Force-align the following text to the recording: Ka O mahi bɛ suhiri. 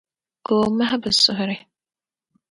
Ka 0.45 0.53
O 0.61 0.65
mahi 0.77 0.97
bɛ 1.03 1.09
suhiri. 1.23 1.57